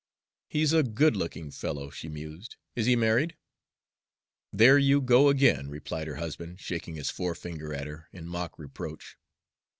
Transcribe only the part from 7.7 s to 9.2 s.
at her in mock reproach.